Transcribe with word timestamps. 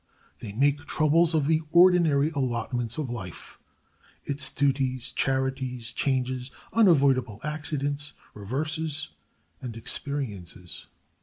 They 0.39 0.51
make 0.51 0.79
troubles 0.87 1.35
of 1.35 1.45
the 1.45 1.61
ordinary 1.71 2.31
allotments 2.31 2.97
of 2.97 3.07
life; 3.11 3.59
its 4.23 4.51
duties, 4.51 5.11
charities, 5.11 5.93
changes, 5.93 6.49
unavoidable 6.73 7.39
accidents, 7.43 8.13
reverses, 8.33 9.09
and 9.61 9.77
experiences. 9.77 10.87